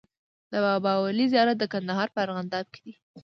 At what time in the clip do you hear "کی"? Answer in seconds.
2.73-2.81